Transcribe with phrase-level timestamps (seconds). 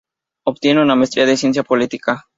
[0.47, 2.25] Obtiene una Maestría de Ciencia política.